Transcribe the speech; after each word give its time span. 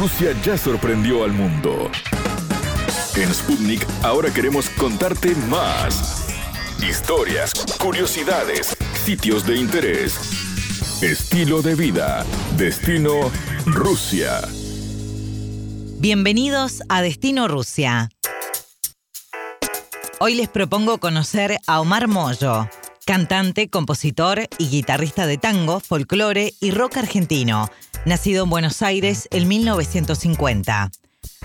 Rusia 0.00 0.34
ya 0.42 0.56
sorprendió 0.56 1.24
al 1.24 1.32
mundo. 1.32 1.90
En 3.16 3.34
Sputnik 3.34 3.86
ahora 4.02 4.32
queremos 4.32 4.70
contarte 4.70 5.34
más. 5.50 6.24
Historias, 6.82 7.52
curiosidades, 7.78 8.74
sitios 9.04 9.44
de 9.44 9.56
interés, 9.56 11.02
estilo 11.02 11.60
de 11.60 11.74
vida, 11.74 12.24
destino 12.56 13.30
Rusia. 13.66 14.40
Bienvenidos 15.98 16.82
a 16.88 17.02
Destino 17.02 17.46
Rusia. 17.46 18.08
Hoy 20.18 20.34
les 20.34 20.48
propongo 20.48 20.96
conocer 20.96 21.58
a 21.66 21.78
Omar 21.78 22.08
Moyo, 22.08 22.70
cantante, 23.04 23.68
compositor 23.68 24.48
y 24.56 24.68
guitarrista 24.68 25.26
de 25.26 25.36
tango, 25.36 25.78
folclore 25.78 26.54
y 26.58 26.70
rock 26.70 26.96
argentino, 26.96 27.68
nacido 28.04 28.44
en 28.44 28.50
Buenos 28.50 28.82
Aires 28.82 29.28
en 29.30 29.48
1950. 29.48 30.90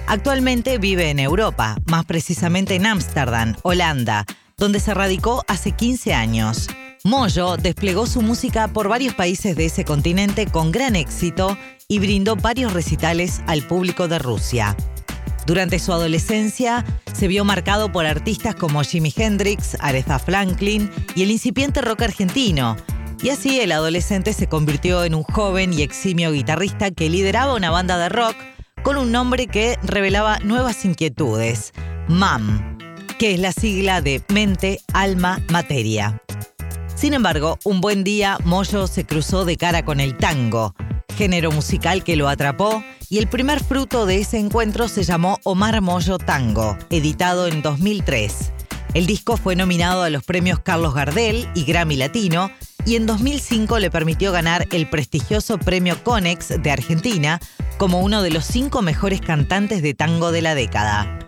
Actualmente 0.08 0.78
vive 0.78 1.10
en 1.10 1.20
Europa, 1.20 1.78
más 1.86 2.06
precisamente 2.06 2.76
en 2.76 2.86
Ámsterdam, 2.86 3.56
Holanda, 3.64 4.26
donde 4.58 4.80
se 4.80 4.94
radicó 4.94 5.44
hace 5.48 5.72
15 5.72 6.14
años. 6.14 6.68
Moyo 7.04 7.58
desplegó 7.58 8.08
su 8.08 8.22
música 8.22 8.68
por 8.68 8.88
varios 8.88 9.14
países 9.14 9.56
de 9.56 9.66
ese 9.66 9.86
continente 9.86 10.48
con 10.48 10.72
gran 10.72 10.96
éxito 10.96 11.58
y 11.88 12.00
brindó 12.00 12.36
varios 12.36 12.74
recitales 12.74 13.42
al 13.48 13.62
público 13.64 14.08
de 14.08 14.20
Rusia. 14.20 14.76
Durante 15.46 15.78
su 15.78 15.94
adolescencia 15.94 16.84
se 17.14 17.28
vio 17.28 17.46
marcado 17.46 17.92
por 17.92 18.06
artistas 18.06 18.56
como 18.56 18.82
Jimi 18.82 19.14
Hendrix, 19.16 19.78
Aretha 19.80 20.18
Franklin 20.18 20.90
y 21.16 21.22
el 21.22 21.32
incipiente 21.32 21.82
rock 21.82 22.02
argentino. 22.02 22.76
Y 23.26 23.32
así 23.32 23.60
el 23.60 23.72
adolescente 23.72 24.34
se 24.34 24.46
convirtió 24.46 25.04
en 25.04 25.16
un 25.16 25.24
joven 25.24 25.74
y 25.74 25.82
eximio 25.82 26.32
guitarrista 26.32 26.92
que 26.92 27.10
lideraba 27.10 27.56
una 27.56 27.72
banda 27.72 27.98
de 27.98 28.08
rock 28.08 28.36
con 28.84 28.98
un 28.98 29.12
nombre 29.12 29.48
que 29.48 29.80
revelaba 29.82 30.38
nuevas 30.44 30.86
inquietudes, 30.86 31.74
MAM, 32.08 32.78
que 33.18 33.34
es 33.34 33.40
la 33.40 33.52
sigla 33.52 34.02
de 34.02 34.22
mente, 34.32 34.80
alma, 34.94 35.42
materia. 35.50 36.22
Sin 36.94 37.16
embargo, 37.16 37.58
un 37.64 37.82
buen 37.82 38.04
día 38.04 38.38
Moyo 38.44 38.86
se 38.86 39.08
cruzó 39.08 39.44
de 39.44 39.58
cara 39.58 39.84
con 39.84 40.00
el 40.00 40.16
tango, 40.18 40.76
género 41.18 41.52
musical 41.52 42.04
que 42.04 42.18
lo 42.18 42.30
atrapó 42.30 42.84
y 43.10 43.18
el 43.18 43.26
primer 43.26 43.60
fruto 43.60 44.06
de 44.06 44.20
ese 44.20 44.38
encuentro 44.38 44.88
se 44.88 45.02
llamó 45.02 45.40
Omar 45.46 45.82
Moyo 45.82 46.20
Tango, 46.20 46.78
editado 46.92 47.48
en 47.48 47.64
2003. 47.64 48.52
El 48.94 49.08
disco 49.08 49.36
fue 49.36 49.56
nominado 49.56 50.04
a 50.04 50.12
los 50.12 50.24
premios 50.24 50.60
Carlos 50.60 50.94
Gardel 50.94 51.50
y 51.56 51.64
Grammy 51.64 51.96
Latino 51.96 52.52
y 52.86 52.96
en 52.96 53.06
2005 53.06 53.80
le 53.80 53.90
permitió 53.90 54.32
ganar 54.32 54.68
el 54.72 54.90
prestigioso 54.90 55.58
premio 55.58 56.02
Conex 56.04 56.62
de 56.62 56.72
Argentina 56.72 57.40
como 57.78 58.02
uno 58.02 58.22
de 58.22 58.32
los 58.32 58.46
cinco 58.46 58.82
mejores 58.82 59.22
cantantes 59.22 59.82
de 59.82 59.94
tango 59.94 60.32
de 60.32 60.42
la 60.42 60.56
década. 60.56 61.20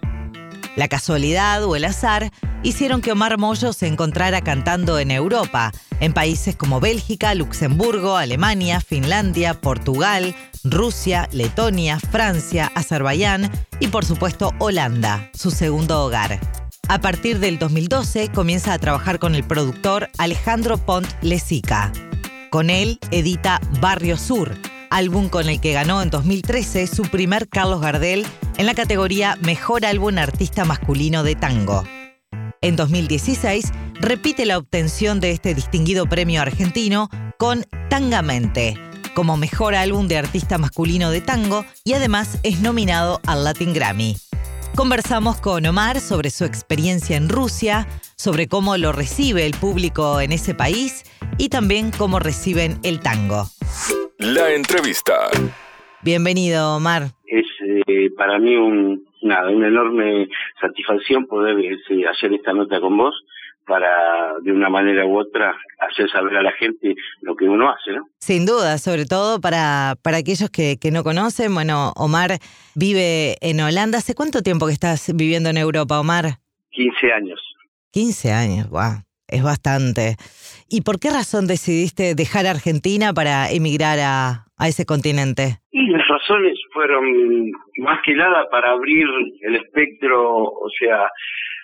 La 0.76 0.88
casualidad 0.88 1.64
o 1.64 1.76
el 1.76 1.86
azar 1.86 2.32
hicieron 2.62 3.02
que 3.02 3.12
Omar 3.12 3.40
Moyo 3.40 3.74
se 3.74 3.88
encontrara 3.88 4.42
cantando 4.42 5.00
en 5.00 5.10
Europa, 5.10 5.72
en 6.00 6.14
países 6.14 6.56
como 6.56 6.80
Bélgica, 6.80 7.34
Luxemburgo, 7.34 8.16
Alemania, 8.16 8.80
Finlandia, 8.80 9.56
Portugal, 9.56 10.36
Rusia, 10.64 11.30
Letonia, 11.32 12.00
Francia, 12.00 12.72
Azerbaiyán 12.76 13.52
y 13.80 13.88
por 13.88 14.06
supuesto 14.06 14.54
Holanda, 14.60 15.32
su 15.34 15.50
segundo 15.50 16.04
hogar. 16.04 16.40
A 16.90 17.00
partir 17.02 17.40
del 17.40 17.60
2012 17.60 18.30
comienza 18.30 18.72
a 18.72 18.80
trabajar 18.80 19.20
con 19.20 19.36
el 19.36 19.44
productor 19.44 20.10
Alejandro 20.18 20.78
Pont 20.78 21.08
Lesica. 21.22 21.92
Con 22.50 22.70
él 22.70 22.98
edita 23.12 23.60
Barrio 23.82 24.16
Sur, 24.18 24.56
álbum 24.90 25.28
con 25.28 25.50
el 25.50 25.60
que 25.60 25.74
ganó 25.74 26.02
en 26.02 26.10
2013 26.10 26.88
su 26.88 27.04
primer 27.04 27.50
Carlos 27.50 27.82
Gardel 27.82 28.26
en 28.56 28.66
la 28.66 28.74
categoría 28.74 29.38
Mejor 29.42 29.86
Álbum 29.86 30.18
Artista 30.18 30.64
Masculino 30.64 31.24
de 31.24 31.36
Tango. 31.36 31.84
En 32.62 32.78
2016 32.78 33.74
repite 33.96 34.46
la 34.46 34.58
obtención 34.58 35.20
de 35.20 35.32
este 35.32 35.54
distinguido 35.54 36.08
premio 36.08 36.42
argentino 36.42 37.10
con 37.38 37.66
Tangamente, 37.90 38.76
como 39.14 39.36
mejor 39.36 39.76
álbum 39.76 40.08
de 40.08 40.18
artista 40.18 40.58
masculino 40.58 41.12
de 41.12 41.20
tango 41.20 41.66
y 41.84 41.94
además 41.94 42.38
es 42.44 42.62
nominado 42.62 43.20
al 43.26 43.44
Latin 43.44 43.74
Grammy. 43.74 44.16
Conversamos 44.78 45.42
con 45.42 45.66
Omar 45.66 46.00
sobre 46.00 46.30
su 46.30 46.46
experiencia 46.46 47.18
en 47.18 47.30
Rusia, 47.30 47.88
sobre 48.16 48.48
cómo 48.48 48.78
lo 48.78 48.92
recibe 48.92 49.48
el 49.48 49.54
público 49.60 50.22
en 50.22 50.32
ese 50.32 50.54
país 50.54 51.04
y 51.40 51.50
también 51.50 51.90
cómo 51.90 52.20
reciben 52.20 52.78
el 52.84 53.00
tango. 53.00 53.46
La 54.20 54.54
entrevista. 54.54 55.32
Bienvenido, 56.04 56.76
Omar. 56.76 57.10
Es 57.26 57.48
eh, 57.88 58.12
para 58.16 58.38
mí 58.38 58.56
un, 58.56 59.04
nada, 59.24 59.50
una 59.50 59.68
enorme 59.68 60.30
satisfacción 60.62 61.26
poder 61.26 61.58
este, 61.58 62.08
hacer 62.08 62.34
esta 62.34 62.54
nota 62.54 62.80
con 62.80 62.96
vos 62.98 63.16
para 63.68 64.40
de 64.42 64.52
una 64.52 64.70
manera 64.70 65.06
u 65.06 65.20
otra 65.20 65.56
hacer 65.80 66.10
saber 66.10 66.38
a 66.38 66.42
la 66.42 66.54
gente 66.54 66.96
lo 67.22 67.36
que 67.36 67.46
uno 67.46 67.70
hace, 67.70 67.92
¿no? 67.92 68.08
Sin 68.20 68.46
duda, 68.46 68.78
sobre 68.78 69.06
todo 69.06 69.40
para, 69.42 69.96
para 70.02 70.18
aquellos 70.18 70.50
que, 70.50 70.78
que 70.82 70.92
no 70.92 71.04
conocen. 71.04 71.54
Bueno, 71.54 71.92
Omar 71.98 72.40
vive 72.76 73.36
en 73.42 73.60
Holanda. 73.60 74.00
¿Hace 74.00 74.16
cuánto 74.16 74.42
tiempo 74.42 74.66
que 74.68 74.74
estás 74.74 75.12
viviendo 75.14 75.50
en 75.50 75.58
Europa, 75.58 76.00
Omar? 76.00 76.40
15 76.72 77.12
años. 77.12 77.40
15 77.92 78.32
años, 78.32 78.70
wow, 78.70 79.04
es 79.28 79.44
bastante. 79.44 80.16
¿Y 80.70 80.82
por 80.82 81.00
qué 81.00 81.10
razón 81.10 81.48
decidiste 81.48 82.16
dejar 82.16 82.46
Argentina 82.46 83.14
para 83.14 83.50
emigrar 83.50 84.00
a, 84.00 84.46
a 84.58 84.68
ese 84.68 84.86
continente? 84.86 85.60
Y 85.72 85.88
las 85.90 86.08
razones 86.08 86.60
fueron 86.74 87.52
más 87.80 88.00
que 88.06 88.14
nada 88.14 88.48
para 88.50 88.72
abrir 88.72 89.08
el 89.42 89.56
espectro, 89.56 90.44
o 90.44 90.70
sea, 90.78 91.10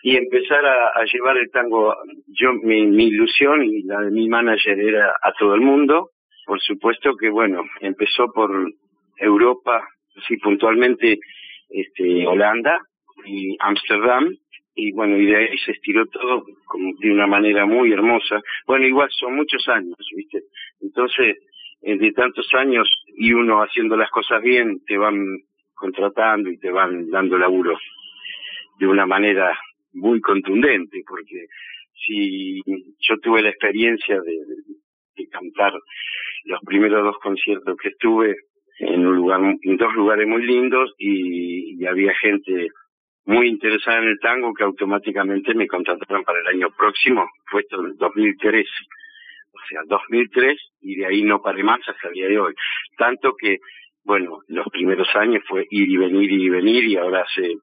y 0.05 0.17
empezar 0.17 0.63
a, 0.65 1.03
llevar 1.05 1.37
el 1.37 1.49
tango. 1.49 1.95
Yo, 2.27 2.53
mi, 2.61 2.85
mi 2.85 3.05
ilusión 3.05 3.63
y 3.63 3.83
la 3.83 4.01
de 4.01 4.11
mi 4.11 4.27
manager 4.27 4.77
era 4.77 5.13
a 5.21 5.31
todo 5.31 5.55
el 5.55 5.61
mundo. 5.61 6.09
Por 6.45 6.59
supuesto 6.59 7.15
que, 7.15 7.29
bueno, 7.29 7.63
empezó 7.79 8.29
por 8.33 8.51
Europa, 9.15 9.87
sí, 10.27 10.35
puntualmente 10.37 11.19
este, 11.69 12.27
Holanda 12.27 12.79
y 13.25 13.55
Ámsterdam, 13.61 14.35
y 14.75 14.91
bueno, 14.91 15.17
y 15.17 15.25
de 15.25 15.37
ahí 15.37 15.57
se 15.59 15.71
estiró 15.71 16.05
todo 16.07 16.43
como 16.65 16.91
de 16.99 17.09
una 17.09 17.25
manera 17.25 17.65
muy 17.65 17.93
hermosa. 17.93 18.41
Bueno, 18.67 18.85
igual 18.85 19.07
son 19.09 19.37
muchos 19.37 19.65
años, 19.69 19.95
¿viste? 20.17 20.41
Entonces, 20.81 21.37
de 21.81 22.11
tantos 22.11 22.53
años 22.55 22.89
y 23.07 23.31
uno 23.31 23.61
haciendo 23.61 23.95
las 23.95 24.09
cosas 24.09 24.41
bien, 24.41 24.83
te 24.85 24.97
van 24.97 25.23
contratando 25.73 26.49
y 26.49 26.57
te 26.57 26.71
van 26.71 27.09
dando 27.09 27.37
laburo 27.37 27.77
de 28.79 28.87
una 28.87 29.05
manera 29.05 29.57
muy 29.93 30.21
contundente, 30.21 31.03
porque 31.07 31.47
si 32.05 32.61
yo 32.99 33.17
tuve 33.21 33.41
la 33.41 33.49
experiencia 33.49 34.19
de, 34.21 34.37
cantar 35.31 35.73
los 36.45 36.59
primeros 36.65 37.03
dos 37.03 37.17
conciertos 37.21 37.77
que 37.77 37.89
estuve 37.89 38.35
en 38.79 39.05
un 39.05 39.15
lugar, 39.15 39.39
en 39.61 39.77
dos 39.77 39.93
lugares 39.95 40.27
muy 40.27 40.45
lindos 40.45 40.93
y, 40.97 41.85
había 41.85 42.13
gente 42.15 42.69
muy 43.25 43.47
interesada 43.47 43.99
en 43.99 44.07
el 44.07 44.19
tango 44.19 44.53
que 44.53 44.63
automáticamente 44.63 45.53
me 45.53 45.67
contrataron 45.67 46.23
para 46.23 46.39
el 46.39 46.47
año 46.47 46.69
próximo, 46.77 47.27
fue 47.51 47.61
esto 47.61 47.81
en 47.81 47.87
el 47.87 47.97
2013. 47.97 48.69
O 49.51 49.59
sea, 49.67 49.81
2003 49.85 50.57
y 50.81 50.95
de 50.95 51.05
ahí 51.05 51.23
no 51.23 51.41
paré 51.41 51.61
más 51.63 51.79
hasta 51.87 52.07
el 52.07 52.13
día 52.13 52.27
de 52.27 52.39
hoy. 52.39 52.53
Tanto 52.97 53.33
que, 53.35 53.57
bueno, 54.03 54.39
los 54.47 54.67
primeros 54.69 55.07
años 55.15 55.43
fue 55.47 55.67
ir 55.69 55.89
y 55.89 55.97
venir, 55.97 56.31
ir 56.31 56.41
y 56.41 56.49
venir 56.49 56.85
y 56.85 56.95
ahora 56.95 57.23
hace 57.23 57.57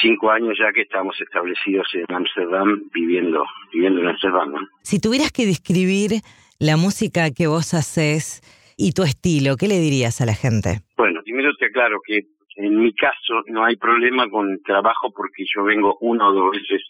cinco 0.00 0.30
años 0.30 0.56
ya 0.58 0.72
que 0.72 0.82
estamos 0.82 1.20
establecidos 1.20 1.86
en 1.94 2.14
Ámsterdam 2.14 2.82
viviendo, 2.92 3.44
viviendo 3.72 4.00
en 4.00 4.08
Ámsterdam. 4.08 4.68
Si 4.82 5.00
tuvieras 5.00 5.32
que 5.32 5.46
describir 5.46 6.22
la 6.58 6.76
música 6.76 7.30
que 7.30 7.46
vos 7.46 7.74
haces 7.74 8.42
y 8.76 8.92
tu 8.92 9.02
estilo, 9.02 9.56
¿qué 9.56 9.68
le 9.68 9.78
dirías 9.78 10.20
a 10.20 10.26
la 10.26 10.34
gente? 10.34 10.80
Bueno, 10.96 11.20
primero 11.22 11.54
te 11.56 11.66
aclaro 11.66 11.98
que 12.06 12.20
en 12.56 12.78
mi 12.78 12.92
caso 12.92 13.42
no 13.46 13.64
hay 13.64 13.76
problema 13.76 14.28
con 14.28 14.50
el 14.50 14.62
trabajo 14.62 15.10
porque 15.12 15.44
yo 15.54 15.64
vengo 15.64 15.96
una 16.00 16.28
o 16.28 16.32
dos 16.32 16.50
veces 16.52 16.82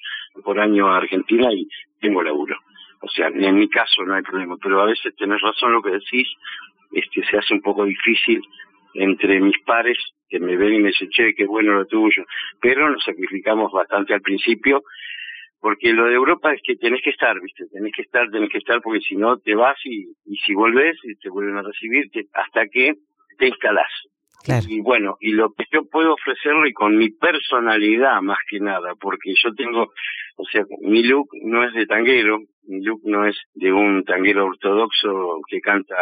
por 0.44 0.58
año 0.58 0.88
a 0.88 0.98
Argentina 0.98 1.52
y 1.52 1.68
tengo 2.00 2.22
laburo. 2.22 2.56
O 3.02 3.08
sea, 3.08 3.28
en 3.28 3.56
mi 3.56 3.68
caso 3.68 4.02
no 4.04 4.14
hay 4.14 4.22
problema, 4.22 4.56
pero 4.62 4.80
a 4.80 4.86
veces 4.86 5.14
tenés 5.16 5.40
razón 5.40 5.72
lo 5.72 5.82
que 5.82 5.92
decís, 5.92 6.28
este, 6.92 7.24
se 7.24 7.38
hace 7.38 7.54
un 7.54 7.62
poco 7.62 7.84
difícil 7.84 8.42
entre 8.94 9.40
mis 9.40 9.58
pares 9.64 9.98
que 10.28 10.38
me 10.38 10.56
ven 10.56 10.74
y 10.74 10.80
me 10.80 10.88
dicen, 10.88 11.08
che, 11.10 11.34
qué 11.34 11.44
bueno 11.44 11.74
lo 11.74 11.86
tuyo, 11.86 12.24
pero 12.60 12.88
nos 12.88 13.02
sacrificamos 13.04 13.72
bastante 13.72 14.14
al 14.14 14.20
principio, 14.20 14.82
porque 15.60 15.92
lo 15.92 16.06
de 16.06 16.14
Europa 16.14 16.52
es 16.54 16.60
que 16.64 16.76
tenés 16.76 17.02
que 17.02 17.10
estar, 17.10 17.38
¿viste? 17.40 17.66
Tenés 17.70 17.92
que 17.94 18.02
estar, 18.02 18.30
tenés 18.30 18.50
que 18.50 18.58
estar, 18.58 18.80
porque 18.80 19.00
si 19.00 19.16
no 19.16 19.38
te 19.38 19.54
vas 19.54 19.76
y, 19.84 20.08
y 20.24 20.36
si 20.36 20.54
volvés 20.54 20.96
y 21.04 21.16
te 21.16 21.28
vuelven 21.28 21.56
a 21.56 21.62
recibir 21.62 22.10
hasta 22.32 22.66
que 22.68 22.94
te 23.38 23.48
instalás. 23.48 23.90
Claro. 24.42 24.64
Y 24.68 24.80
bueno, 24.80 25.16
y 25.20 25.32
lo 25.32 25.52
que 25.52 25.64
yo 25.70 25.84
puedo 25.84 26.14
ofrecerle 26.14 26.72
con 26.72 26.96
mi 26.96 27.10
personalidad 27.10 28.22
más 28.22 28.38
que 28.48 28.58
nada, 28.58 28.94
porque 28.98 29.34
yo 29.42 29.52
tengo, 29.54 29.92
o 30.36 30.44
sea, 30.46 30.64
mi 30.80 31.02
look 31.02 31.28
no 31.42 31.62
es 31.62 31.74
de 31.74 31.86
tanguero, 31.86 32.38
mi 32.70 32.80
look 32.82 33.00
no 33.04 33.26
es 33.26 33.36
de 33.54 33.72
un 33.72 34.04
tanguero 34.04 34.46
ortodoxo 34.46 35.40
que 35.48 35.60
canta, 35.60 35.94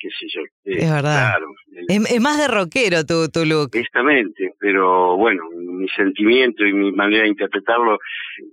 qué 0.00 0.08
sé 0.08 0.26
yo. 0.34 0.40
Es 0.64 0.90
verdad. 0.90 1.36
Claro, 1.36 1.48
Es, 1.88 2.10
es 2.12 2.20
más 2.20 2.38
de 2.38 2.48
rockero 2.48 3.04
tu, 3.04 3.28
tu 3.28 3.44
look. 3.44 3.70
Exactamente, 3.74 4.54
pero 4.58 5.16
bueno, 5.16 5.42
mi 5.52 5.88
sentimiento 5.90 6.64
y 6.64 6.72
mi 6.72 6.92
manera 6.92 7.24
de 7.24 7.28
interpretarlo 7.28 7.98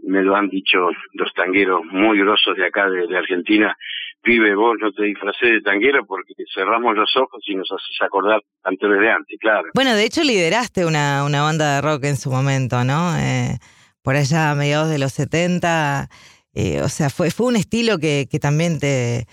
me 0.03 0.21
lo 0.21 0.35
han 0.35 0.49
dicho 0.49 0.89
los 1.13 1.33
tangueros 1.33 1.81
muy 1.85 2.19
grosos 2.19 2.57
de 2.57 2.65
acá, 2.65 2.89
de, 2.89 3.07
de 3.07 3.17
Argentina. 3.17 3.75
Pibe, 4.21 4.53
vos 4.53 4.75
no 4.79 4.91
te 4.91 5.03
disfracé 5.03 5.47
de 5.47 5.61
tanguero 5.61 6.05
porque 6.05 6.33
cerramos 6.53 6.95
los 6.95 7.15
ojos 7.17 7.41
y 7.47 7.55
nos 7.55 7.71
haces 7.71 8.01
acordar 8.01 8.41
cantores 8.61 8.99
de 8.99 9.09
antes, 9.09 9.39
claro. 9.39 9.69
Bueno, 9.73 9.95
de 9.95 10.03
hecho 10.05 10.23
lideraste 10.23 10.85
una, 10.85 11.23
una 11.25 11.41
banda 11.41 11.75
de 11.75 11.81
rock 11.81 12.03
en 12.03 12.17
su 12.17 12.29
momento, 12.29 12.83
¿no? 12.83 13.17
Eh, 13.17 13.57
por 14.03 14.15
allá 14.15 14.51
a 14.51 14.55
mediados 14.55 14.89
de 14.89 14.99
los 14.99 15.13
70. 15.13 16.07
Eh, 16.53 16.81
o 16.81 16.89
sea, 16.89 17.09
fue, 17.09 17.31
fue 17.31 17.47
un 17.47 17.55
estilo 17.55 17.97
que, 17.97 18.27
que 18.29 18.39
también 18.39 18.79
te, 18.79 19.25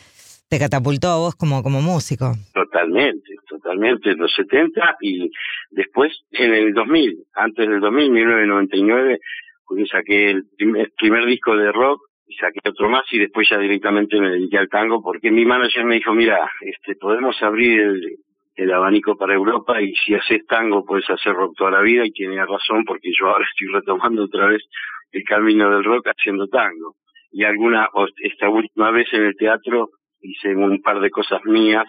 catapultó 0.59 1.09
a 1.09 1.17
vos 1.17 1.35
como, 1.35 1.63
como 1.63 1.81
músico. 1.81 2.33
Totalmente, 2.55 3.35
totalmente, 3.49 4.11
en 4.11 4.19
los 4.19 4.33
70 4.35 4.97
y 5.01 5.31
después 5.71 6.13
en 6.31 6.55
el 6.55 6.73
2000, 6.73 7.25
antes 7.35 7.69
del 7.69 7.81
2000, 7.81 8.11
1999, 8.11 9.19
porque 9.67 9.87
saqué 9.87 10.31
el 10.31 10.45
primer, 10.57 10.93
primer 10.97 11.27
disco 11.27 11.57
de 11.57 11.73
rock 11.73 12.01
y 12.27 12.35
saqué 12.37 12.61
otro 12.69 12.89
más 12.89 13.05
y 13.11 13.19
después 13.19 13.49
ya 13.51 13.59
directamente 13.59 14.21
me 14.21 14.31
dediqué 14.31 14.59
al 14.59 14.69
tango 14.69 15.03
porque 15.03 15.31
mi 15.31 15.45
manager 15.45 15.85
me 15.85 15.97
dijo, 15.97 16.13
mira, 16.15 16.51
este, 16.61 16.95
podemos 16.95 17.37
abrir 17.43 17.81
el, 17.81 18.19
el 18.59 18.73
abanico 18.73 19.17
para 19.17 19.35
Europa 19.35 19.81
y 19.81 19.95
si 19.95 20.15
haces 20.15 20.45
tango 20.47 20.85
puedes 20.85 21.09
hacer 21.09 21.33
rock 21.33 21.57
toda 21.57 21.71
la 21.71 21.81
vida 21.81 22.05
y 22.05 22.11
tiene 22.11 22.45
razón 22.45 22.85
porque 22.85 23.11
yo 23.19 23.29
ahora 23.29 23.47
estoy 23.49 23.69
retomando 23.69 24.25
otra 24.25 24.47
vez 24.49 24.63
el 25.13 25.23
camino 25.25 25.71
del 25.71 25.85
rock 25.85 26.09
haciendo 26.09 26.49
tango. 26.49 26.97
Y 27.31 27.45
alguna, 27.45 27.89
esta 28.23 28.49
última 28.49 28.91
vez 28.91 29.07
en 29.13 29.25
el 29.25 29.37
teatro 29.37 29.91
hice 30.21 30.55
un 30.55 30.83
par 30.83 31.01
de 31.01 31.11
cosas 31.11 31.45
mías 31.45 31.85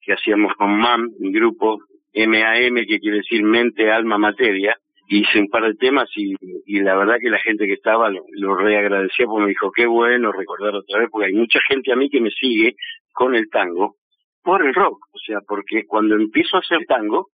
que 0.00 0.12
hacíamos 0.12 0.54
con 0.54 0.76
MAM, 0.78 1.10
mi 1.18 1.32
grupo, 1.32 1.78
MAM, 2.14 2.74
que 2.86 2.98
quiere 2.98 3.18
decir 3.18 3.42
mente, 3.42 3.90
alma, 3.90 4.18
materia. 4.18 4.76
Hice 5.08 5.40
un 5.40 5.48
par 5.48 5.64
de 5.64 5.74
temas 5.74 6.08
y, 6.14 6.34
y 6.66 6.80
la 6.80 6.94
verdad 6.96 7.16
que 7.20 7.30
la 7.30 7.40
gente 7.40 7.66
que 7.66 7.72
estaba 7.72 8.08
lo, 8.10 8.24
lo 8.30 8.54
reagradecía 8.54 9.26
porque 9.26 9.42
me 9.42 9.48
dijo, 9.48 9.72
qué 9.72 9.86
bueno 9.86 10.30
recordar 10.30 10.74
otra 10.74 11.00
vez, 11.00 11.08
porque 11.10 11.26
hay 11.26 11.34
mucha 11.34 11.58
gente 11.66 11.92
a 11.92 11.96
mí 11.96 12.08
que 12.08 12.20
me 12.20 12.30
sigue 12.30 12.76
con 13.12 13.34
el 13.34 13.50
tango 13.50 13.96
por 14.42 14.64
el 14.64 14.72
rock. 14.72 15.06
O 15.12 15.18
sea, 15.18 15.40
porque 15.46 15.84
cuando 15.86 16.14
empiezo 16.14 16.56
a 16.56 16.60
hacer 16.60 16.86
tango, 16.86 17.30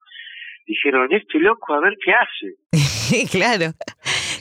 dijeron, 0.66 1.12
este 1.12 1.38
loco, 1.38 1.75
a 1.75 1.81
ver 1.81 1.94
qué 2.02 2.12
hace. 2.12 3.28
claro. 3.31 3.72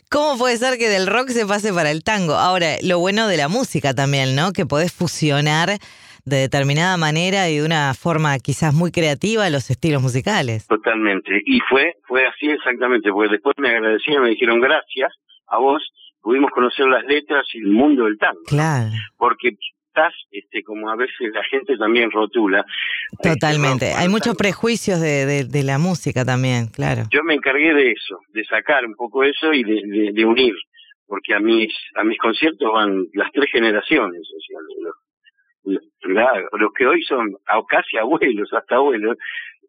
¿Cómo 0.09 0.37
puede 0.37 0.57
ser 0.57 0.77
que 0.77 0.89
del 0.89 1.07
rock 1.07 1.29
se 1.29 1.45
pase 1.45 1.73
para 1.73 1.91
el 1.91 2.03
tango? 2.03 2.33
Ahora, 2.35 2.75
lo 2.83 2.99
bueno 2.99 3.27
de 3.27 3.37
la 3.37 3.47
música 3.47 3.93
también, 3.93 4.35
¿no? 4.35 4.53
Que 4.53 4.65
podés 4.65 4.93
fusionar 4.93 5.77
de 6.25 6.37
determinada 6.37 6.97
manera 6.97 7.49
y 7.49 7.57
de 7.57 7.65
una 7.65 7.93
forma 7.93 8.37
quizás 8.39 8.73
muy 8.73 8.91
creativa 8.91 9.49
los 9.49 9.69
estilos 9.69 10.01
musicales. 10.01 10.67
Totalmente. 10.67 11.41
Y 11.45 11.59
fue, 11.69 11.95
fue 12.07 12.25
así 12.25 12.47
exactamente, 12.49 13.11
porque 13.11 13.33
después 13.33 13.55
me 13.57 13.69
agradecieron, 13.69 14.23
me 14.23 14.31
dijeron 14.31 14.59
gracias 14.59 15.13
a 15.47 15.57
vos, 15.57 15.81
pudimos 16.21 16.49
conocer 16.51 16.87
las 16.87 17.05
letras 17.05 17.45
y 17.53 17.59
el 17.59 17.71
mundo 17.71 18.05
del 18.05 18.17
tango. 18.17 18.41
Claro. 18.47 18.91
Porque 19.17 19.57
estás, 19.95 20.13
este, 20.31 20.63
como 20.63 20.89
a 20.89 20.95
veces 20.95 21.31
la 21.33 21.43
gente 21.43 21.77
también 21.77 22.11
rotula. 22.11 22.65
Totalmente. 23.21 23.85
Este, 23.85 23.97
Hay 23.97 24.07
rock, 24.07 24.13
muchos 24.13 24.35
prejuicios 24.35 24.99
de, 24.99 25.25
de, 25.25 25.43
de 25.45 25.63
la 25.63 25.77
música 25.77 26.25
también, 26.25 26.67
claro. 26.67 27.03
Yo 27.11 27.23
me 27.23 27.35
encargué 27.35 27.73
de 27.73 27.91
eso, 27.91 28.19
de 28.29 28.43
sacar 28.43 28.85
un 28.85 28.95
poco 28.95 29.23
eso 29.23 29.53
y 29.53 29.63
de, 29.63 30.25
unir, 30.25 30.55
porque 31.07 31.33
a 31.33 31.39
mis, 31.39 31.71
a 31.95 32.03
mis 32.03 32.17
conciertos 32.17 32.71
van 32.73 33.05
las 33.13 33.31
tres 33.31 33.49
generaciones, 33.51 34.21
o 34.21 34.39
sea, 34.41 34.59
los, 35.63 35.81
los, 36.03 36.59
los 36.59 36.73
que 36.73 36.85
hoy 36.85 37.03
son 37.03 37.35
casi 37.69 37.97
abuelos, 37.97 38.51
hasta 38.53 38.75
abuelos, 38.75 39.17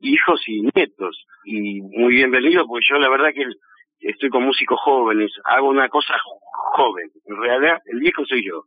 hijos 0.01 0.43
y 0.47 0.63
nietos, 0.75 1.25
y 1.45 1.81
muy 1.83 2.15
bienvenido, 2.15 2.67
porque 2.67 2.87
yo 2.91 2.99
la 2.99 3.09
verdad 3.09 3.31
que 3.35 3.45
estoy 4.01 4.29
con 4.29 4.45
músicos 4.45 4.79
jóvenes, 4.81 5.31
hago 5.45 5.69
una 5.69 5.89
cosa 5.89 6.15
joven, 6.75 7.11
en 7.27 7.37
realidad 7.37 7.79
el 7.87 8.01
viejo 8.01 8.25
soy 8.27 8.45
yo. 8.45 8.65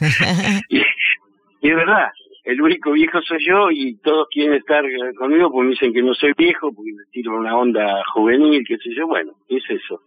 y, 0.68 0.78
y 0.78 1.70
es 1.70 1.76
verdad, 1.76 2.10
el 2.46 2.62
único 2.62 2.92
viejo 2.92 3.20
soy 3.22 3.44
yo 3.44 3.70
y 3.72 3.96
todos 3.96 4.28
quieren 4.30 4.54
estar 4.54 4.84
conmigo 5.18 5.50
porque 5.50 5.64
me 5.64 5.70
dicen 5.72 5.92
que 5.92 6.02
no 6.02 6.14
soy 6.14 6.32
viejo, 6.38 6.72
porque 6.72 6.92
me 6.92 7.02
tiro 7.10 7.36
una 7.36 7.56
onda 7.56 8.02
juvenil, 8.14 8.64
qué 8.66 8.76
sé 8.78 8.94
yo, 8.96 9.08
bueno, 9.08 9.32
es 9.48 9.64
eso. 9.68 10.00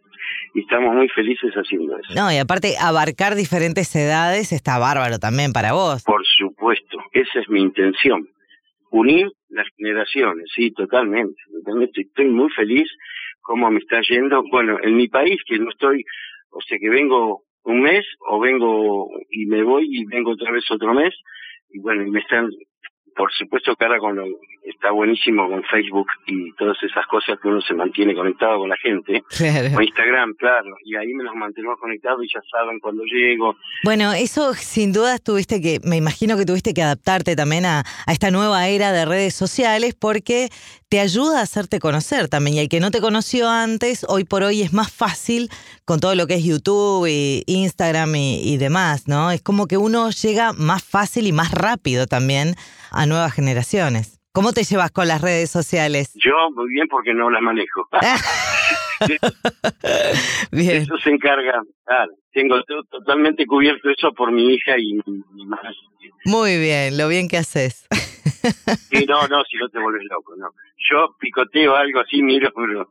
Y 0.53 0.61
estamos 0.61 0.95
muy 0.95 1.09
felices 1.09 1.51
haciendo 1.53 1.97
eso. 1.97 2.13
No, 2.15 2.31
y 2.31 2.37
aparte 2.37 2.75
abarcar 2.79 3.35
diferentes 3.35 3.93
edades 3.93 4.53
está 4.53 4.77
bárbaro 4.79 5.19
también 5.19 5.51
para 5.51 5.73
vos. 5.73 6.03
Por 6.03 6.25
supuesto, 6.25 6.97
esa 7.11 7.39
es 7.39 7.49
mi 7.49 7.61
intención. 7.61 8.29
Unir 8.91 9.29
las 9.49 9.67
generaciones, 9.77 10.49
sí, 10.55 10.71
totalmente. 10.71 11.41
totalmente. 11.51 12.01
Estoy 12.01 12.27
muy 12.27 12.49
feliz 12.51 12.89
cómo 13.41 13.69
me 13.69 13.79
está 13.79 13.99
yendo. 14.01 14.43
Bueno, 14.49 14.77
en 14.81 14.95
mi 14.95 15.09
país, 15.09 15.41
que 15.45 15.59
no 15.59 15.69
estoy, 15.71 16.05
o 16.51 16.61
sea, 16.61 16.77
que 16.79 16.89
vengo 16.89 17.43
un 17.63 17.81
mes 17.81 18.05
o 18.27 18.39
vengo 18.39 19.09
y 19.29 19.45
me 19.45 19.63
voy 19.63 19.87
y 19.89 20.05
vengo 20.05 20.31
otra 20.31 20.51
vez 20.51 20.63
otro 20.71 20.93
mes. 20.93 21.13
Y 21.69 21.79
bueno, 21.79 22.03
y 22.03 22.09
me 22.09 22.19
están, 22.19 22.49
por 23.15 23.31
supuesto 23.33 23.75
ahora 23.79 23.99
con 23.99 24.15
lo, 24.15 24.25
está 24.63 24.91
buenísimo 24.91 25.47
con 25.49 25.63
Facebook 25.63 26.07
y 26.25 26.53
todas 26.53 26.77
esas 26.83 27.05
cosas 27.07 27.37
que 27.41 27.47
uno 27.47 27.61
se 27.61 27.73
mantiene 27.73 28.15
conectado 28.15 28.59
con 28.59 28.69
la 28.69 28.77
gente. 28.77 29.23
Claro. 29.39 29.77
O 29.77 29.81
Instagram, 29.81 30.33
claro. 30.33 30.75
Y 30.83 30.95
ahí 30.95 31.13
me 31.13 31.23
los 31.23 31.33
mantenemos 31.33 31.79
conectados 31.79 32.23
y 32.23 32.27
ya 32.27 32.41
saben 32.51 32.79
cuando 32.79 33.03
llego. 33.05 33.55
Bueno, 33.83 34.11
eso 34.11 34.53
sin 34.53 34.91
duda 34.91 35.17
tuviste 35.17 35.61
que, 35.61 35.79
me 35.83 35.95
imagino 35.95 36.35
que 36.35 36.45
tuviste 36.45 36.73
que 36.73 36.83
adaptarte 36.83 37.37
también 37.37 37.65
a, 37.65 37.83
a 38.05 38.11
esta 38.11 38.31
nueva 38.31 38.67
era 38.67 38.91
de 38.91 39.05
redes 39.05 39.33
sociales 39.33 39.95
porque 39.95 40.49
te 40.89 40.99
ayuda 40.99 41.39
a 41.39 41.43
hacerte 41.43 41.79
conocer 41.79 42.27
también. 42.27 42.57
Y 42.57 42.59
el 42.59 42.69
que 42.69 42.81
no 42.81 42.91
te 42.91 42.99
conoció 42.99 43.49
antes, 43.49 44.05
hoy 44.09 44.25
por 44.25 44.43
hoy 44.43 44.61
es 44.61 44.73
más 44.73 44.91
fácil 44.91 45.49
con 45.85 45.99
todo 45.99 46.15
lo 46.15 46.27
que 46.27 46.35
es 46.35 46.43
YouTube 46.43 47.07
y 47.07 47.43
Instagram 47.47 48.15
y, 48.15 48.41
y 48.43 48.57
demás, 48.57 49.07
¿no? 49.07 49.31
Es 49.31 49.41
como 49.41 49.67
que 49.67 49.77
uno 49.77 50.09
llega 50.09 50.51
más 50.53 50.83
fácil 50.83 51.27
y 51.27 51.31
más 51.31 51.51
rápido 51.51 52.07
también 52.07 52.55
a 52.91 53.05
nuevas 53.05 53.33
generaciones. 53.33 54.18
¿Cómo 54.31 54.53
te 54.53 54.63
llevas 54.63 54.91
con 54.91 55.07
las 55.07 55.21
redes 55.21 55.49
sociales? 55.49 56.11
Yo 56.15 56.31
muy 56.55 56.69
bien 56.69 56.87
porque 56.87 57.13
no 57.13 57.29
las 57.29 57.41
manejo. 57.41 57.87
Bien. 60.51 60.83
Eso 60.83 60.97
se 60.97 61.09
encarga. 61.09 61.61
Claro, 61.85 62.11
tengo 62.31 62.61
to- 62.63 62.83
totalmente 62.89 63.45
cubierto 63.45 63.89
eso 63.89 64.11
por 64.13 64.31
mi 64.31 64.53
hija 64.53 64.77
y 64.77 64.93
mi, 65.33 65.45
madre. 65.45 65.69
Muy 66.25 66.57
bien, 66.59 66.97
lo 66.97 67.07
bien 67.07 67.27
que 67.27 67.37
haces. 67.37 67.87
Sí, 68.91 69.05
no, 69.07 69.27
no, 69.27 69.43
si 69.45 69.57
no 69.57 69.69
te 69.69 69.79
vuelves 69.79 70.03
loco, 70.09 70.35
no. 70.37 70.49
Yo 70.91 71.15
picoteo 71.19 71.75
algo 71.75 71.99
así, 72.01 72.21
miro, 72.21 72.51
pero 72.55 72.87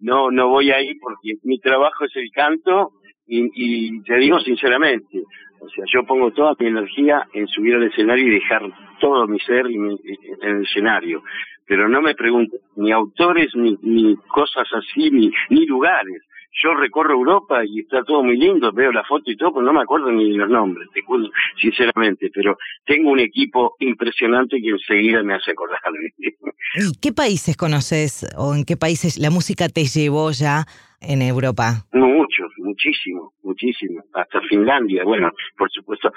no, 0.00 0.30
no 0.30 0.48
voy 0.48 0.70
ahí 0.70 0.94
porque 0.98 1.34
mi 1.42 1.58
trabajo 1.60 2.04
es 2.04 2.14
el 2.16 2.30
canto 2.32 2.92
y, 3.26 3.50
y 3.54 4.02
te 4.02 4.16
digo 4.18 4.38
sinceramente, 4.40 5.22
o 5.60 5.68
sea, 5.68 5.84
yo 5.92 6.04
pongo 6.06 6.30
toda 6.32 6.54
mi 6.58 6.66
energía 6.66 7.26
en 7.32 7.46
subir 7.48 7.74
al 7.74 7.84
escenario 7.84 8.26
y 8.26 8.34
dejar 8.40 8.62
todo 9.00 9.26
mi 9.26 9.38
ser 9.40 9.70
y 9.70 9.78
mi- 9.78 9.98
en 10.42 10.56
el 10.56 10.62
escenario. 10.62 11.22
Pero 11.66 11.88
no 11.88 12.00
me 12.00 12.14
preguntes 12.14 12.60
ni 12.76 12.92
autores, 12.92 13.48
ni, 13.56 13.76
ni 13.82 14.14
cosas 14.28 14.68
así, 14.72 15.10
ni, 15.10 15.30
ni 15.50 15.66
lugares. 15.66 16.22
Yo 16.62 16.72
recorro 16.74 17.12
Europa 17.12 17.64
y 17.66 17.80
está 17.80 18.02
todo 18.04 18.22
muy 18.22 18.36
lindo, 18.38 18.72
veo 18.72 18.90
la 18.92 19.04
foto 19.04 19.30
y 19.30 19.36
todo, 19.36 19.52
pero 19.52 19.66
no 19.66 19.72
me 19.74 19.80
acuerdo 19.82 20.10
ni 20.12 20.32
los 20.34 20.48
nombres, 20.48 20.88
te 20.94 21.02
juro, 21.02 21.28
sinceramente. 21.60 22.30
Pero 22.32 22.56
tengo 22.86 23.10
un 23.10 23.18
equipo 23.20 23.74
impresionante 23.80 24.60
que 24.62 24.68
enseguida 24.70 25.22
me 25.22 25.34
hace 25.34 25.50
acordar. 25.50 25.80
¿Y 26.18 26.92
qué 27.00 27.12
países 27.12 27.56
conoces 27.56 28.26
o 28.38 28.54
en 28.54 28.64
qué 28.64 28.76
países 28.76 29.18
la 29.18 29.30
música 29.30 29.68
te 29.68 29.84
llevó 29.84 30.30
ya 30.30 30.64
en 31.06 31.22
Europa? 31.22 31.84
Muchos, 31.92 32.52
muchísimo, 32.58 33.32
muchísimo. 33.42 34.02
Hasta 34.14 34.40
Finlandia, 34.42 35.04
bueno, 35.04 35.30
por 35.56 35.70
supuesto, 35.70 36.10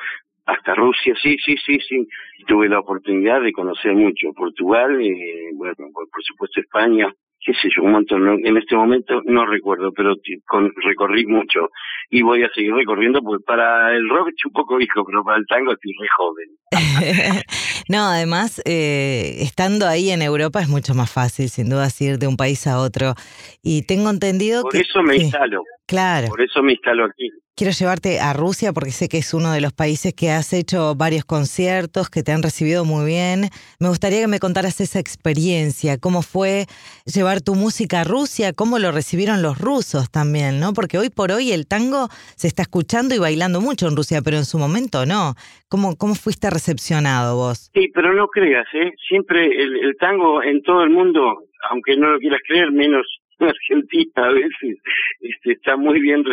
hasta 0.45 0.73
Rusia, 0.75 1.13
sí, 1.21 1.37
sí, 1.45 1.55
sí, 1.63 1.79
sí. 1.87 2.07
Tuve 2.47 2.67
la 2.69 2.79
oportunidad 2.79 3.41
de 3.41 3.51
conocer 3.51 3.93
mucho. 3.93 4.33
Portugal, 4.35 4.99
eh, 5.01 5.49
bueno, 5.53 5.75
por, 5.93 6.07
supuesto 6.23 6.59
España, 6.59 7.13
qué 7.39 7.53
sé 7.53 7.69
yo, 7.75 7.83
un 7.83 7.91
montón. 7.91 8.25
No- 8.25 8.33
En 8.43 8.57
este 8.57 8.75
momento 8.75 9.21
no 9.25 9.45
recuerdo, 9.45 9.91
pero 9.93 10.15
con- 10.47 10.73
recorrí 10.83 11.25
mucho. 11.27 11.69
Y 12.09 12.23
voy 12.23 12.41
a 12.43 12.49
seguir 12.49 12.73
recorriendo, 12.73 13.21
porque 13.21 13.43
para 13.45 13.95
el 13.95 14.09
rock 14.09 14.29
estoy 14.29 14.49
un 14.49 14.53
poco 14.53 14.77
viejo, 14.77 15.05
pero 15.05 15.23
para 15.23 15.37
el 15.37 15.45
tango 15.45 15.71
estoy 15.73 15.91
re 16.01 16.07
joven. 16.17 16.49
no, 17.89 18.07
además, 18.07 18.61
eh, 18.65 19.37
estando 19.39 19.87
ahí 19.87 20.11
en 20.11 20.21
Europa 20.21 20.61
es 20.61 20.69
mucho 20.69 20.93
más 20.93 21.09
fácil, 21.09 21.49
sin 21.49 21.69
duda, 21.69 21.87
ir 21.99 22.19
de 22.19 22.27
un 22.27 22.37
país 22.37 22.67
a 22.67 22.79
otro. 22.79 23.15
Y 23.63 23.81
tengo 23.81 24.11
entendido 24.11 24.61
Por 24.61 24.73
que... 24.73 24.81
eso 24.81 25.01
me 25.01 25.17
instalo. 25.17 25.63
Claro. 25.89 26.27
Por 26.27 26.39
eso 26.39 26.61
me 26.61 26.73
instaló 26.73 27.05
aquí. 27.05 27.31
Quiero 27.55 27.73
llevarte 27.73 28.19
a 28.19 28.31
Rusia 28.31 28.73
porque 28.73 28.91
sé 28.91 29.09
que 29.09 29.17
es 29.17 29.33
uno 29.33 29.51
de 29.51 29.59
los 29.59 29.73
países 29.73 30.13
que 30.13 30.29
has 30.29 30.53
hecho 30.53 30.93
varios 30.93 31.25
conciertos, 31.25 32.11
que 32.11 32.21
te 32.21 32.31
han 32.31 32.43
recibido 32.43 32.85
muy 32.85 33.07
bien. 33.07 33.49
Me 33.79 33.89
gustaría 33.89 34.21
que 34.21 34.27
me 34.27 34.37
contaras 34.37 34.79
esa 34.81 34.99
experiencia, 34.99 35.97
cómo 35.97 36.21
fue 36.21 36.67
llevar 37.05 37.41
tu 37.41 37.55
música 37.55 38.01
a 38.01 38.03
Rusia, 38.03 38.53
cómo 38.53 38.77
lo 38.77 38.91
recibieron 38.91 39.41
los 39.41 39.57
rusos 39.57 40.11
también, 40.11 40.59
¿no? 40.59 40.73
Porque 40.73 40.99
hoy 40.99 41.09
por 41.09 41.31
hoy 41.31 41.51
el 41.51 41.67
tango 41.67 42.07
se 42.37 42.47
está 42.47 42.61
escuchando 42.61 43.15
y 43.15 43.17
bailando 43.17 43.59
mucho 43.59 43.87
en 43.87 43.95
Rusia, 43.95 44.21
pero 44.23 44.37
en 44.37 44.45
su 44.45 44.59
momento 44.59 45.07
no. 45.07 45.33
¿Cómo, 45.69 45.95
cómo 45.97 46.13
fuiste 46.13 46.51
recepcionado 46.51 47.35
vos? 47.35 47.71
Sí, 47.73 47.89
pero 47.95 48.13
no 48.13 48.27
creas, 48.27 48.67
¿eh? 48.75 48.93
Siempre 49.07 49.47
el, 49.47 49.75
el 49.83 49.97
tango 49.97 50.43
en 50.43 50.61
todo 50.61 50.83
el 50.83 50.91
mundo, 50.91 51.45
aunque 51.71 51.97
no 51.97 52.11
lo 52.11 52.19
quieras 52.19 52.41
creer, 52.47 52.71
menos 52.71 53.07
Argentina 53.47 54.11
a 54.15 54.31
veces 54.31 54.77
este, 55.21 55.53
está 55.53 55.77
muy 55.77 55.99
bien, 55.99 56.23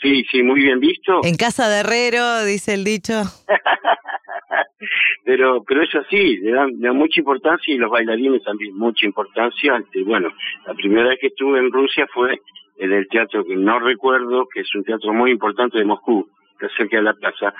sí, 0.00 0.24
sí, 0.30 0.42
muy 0.42 0.60
bien 0.60 0.80
visto. 0.80 1.20
En 1.24 1.36
casa 1.36 1.68
de 1.68 1.80
herrero, 1.80 2.44
dice 2.44 2.74
el 2.74 2.84
dicho. 2.84 3.22
pero 5.24 5.62
pero 5.64 5.82
es 5.82 5.94
así, 5.94 6.38
le 6.38 6.52
dan, 6.52 6.72
mucha 6.96 7.20
importancia 7.20 7.74
y 7.74 7.78
los 7.78 7.90
bailarines 7.90 8.42
también 8.42 8.76
mucha 8.76 9.06
importancia. 9.06 9.76
Este, 9.76 10.02
bueno, 10.04 10.30
la 10.66 10.74
primera 10.74 11.08
vez 11.08 11.18
que 11.20 11.28
estuve 11.28 11.58
en 11.58 11.72
Rusia 11.72 12.06
fue 12.12 12.40
en 12.78 12.92
el 12.92 13.06
teatro 13.08 13.44
que 13.44 13.56
no 13.56 13.78
recuerdo, 13.78 14.46
que 14.52 14.60
es 14.60 14.74
un 14.74 14.84
teatro 14.84 15.12
muy 15.12 15.30
importante 15.30 15.78
de 15.78 15.84
Moscú, 15.84 16.28
que 16.58 16.68
cerca 16.76 16.96
de 16.96 17.02
la 17.02 17.14
plaza. 17.14 17.54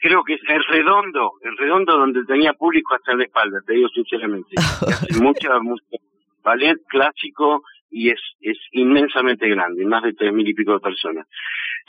Creo 0.00 0.22
que 0.22 0.34
es 0.34 0.40
el 0.48 0.64
redondo, 0.64 1.32
el 1.42 1.56
redondo 1.56 1.96
donde 1.96 2.24
tenía 2.24 2.52
público 2.52 2.94
hasta 2.94 3.12
en 3.12 3.18
la 3.18 3.24
espalda, 3.24 3.58
te 3.66 3.74
digo 3.74 3.88
sinceramente. 3.88 4.50
mucha 5.22 5.58
música, 5.60 5.96
ballet 6.42 6.76
clásico, 6.88 7.62
y 7.94 8.10
es, 8.10 8.20
es 8.40 8.58
inmensamente 8.72 9.48
grande, 9.48 9.86
más 9.86 10.02
de 10.02 10.14
tres 10.14 10.32
mil 10.32 10.48
y 10.48 10.52
pico 10.52 10.72
de 10.72 10.80
personas. 10.80 11.26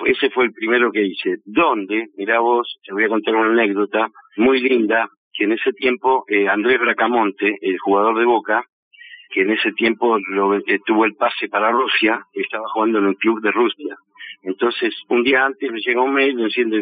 Ese 0.06 0.30
fue 0.30 0.46
el 0.46 0.54
primero 0.54 0.92
que 0.92 1.04
hice. 1.04 1.38
¿Dónde? 1.46 2.10
Mira 2.16 2.40
vos, 2.40 2.80
te 2.86 2.94
voy 2.94 3.06
a 3.06 3.10
contar 3.10 3.36
una 3.36 3.50
anécdota 3.50 4.10
muy 4.38 4.62
linda, 4.62 5.10
que 5.34 5.46
en 5.46 5.54
ese 5.54 5.74
tiempo 5.74 6.24
eh, 6.28 6.48
Andrés 6.48 6.80
Bracamonte, 6.80 7.58
el 7.60 7.80
jugador 7.80 8.20
de 8.20 8.26
Boca, 8.26 8.64
que 9.32 9.42
en 9.42 9.50
ese 9.50 9.72
tiempo 9.72 10.20
lo, 10.30 10.56
eh, 10.56 10.80
tuvo 10.86 11.06
el 11.06 11.16
pase 11.16 11.50
para 11.50 11.72
Rusia, 11.72 12.22
estaba 12.34 12.70
jugando 12.70 13.00
en 13.00 13.08
el 13.08 13.16
club 13.16 13.42
de 13.42 13.52
Rusia. 13.52 13.98
Entonces, 14.44 14.94
un 15.10 15.24
día 15.24 15.44
antes 15.44 15.72
me 15.72 15.80
llega 15.80 16.04
un 16.04 16.14
mail 16.14 16.38
diciendo, 16.38 16.78